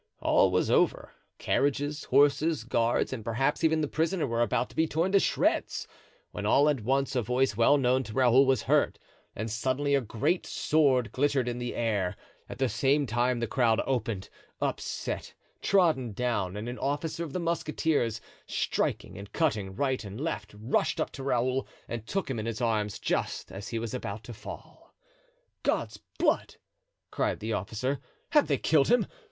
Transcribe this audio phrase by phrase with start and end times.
[0.19, 4.87] All was over; carriages, horses, guards, and perhaps even the prisoner were about to be
[4.87, 5.87] torn to shreds,
[6.31, 8.97] when all at once a voice well known to Raoul was heard,
[9.35, 12.15] and suddenly a great sword glittered in the air;
[12.49, 14.27] at the same time the crowd opened,
[14.59, 20.55] upset, trodden down, and an officer of the musketeers, striking and cutting right and left,
[20.57, 24.23] rushed up to Raoul and took him in his arms just as he was about
[24.23, 24.95] to fall.
[25.61, 26.55] "God's blood!"
[27.11, 27.99] cried the officer,
[28.31, 29.05] "have they killed him?